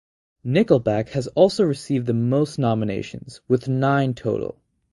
Nickelback 0.43 1.09
has 1.09 1.27
also 1.35 1.63
received 1.63 2.07
the 2.07 2.13
most 2.15 2.57
nominations, 2.57 3.39
with 3.47 3.67
nine 3.69 4.15
total. 4.15 4.59